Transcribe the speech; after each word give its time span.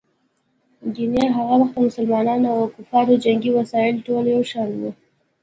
ګیني 0.95 1.25
هغه 1.35 1.53
وخت 1.61 1.73
د 1.77 1.83
مسلمانانو 1.87 2.47
او 2.57 2.63
کفارو 2.75 3.21
جنګي 3.23 3.51
وسایل 3.57 3.95
ټول 4.07 4.23
یو 4.33 4.41
شان 4.51 4.69
وو. 4.79 4.89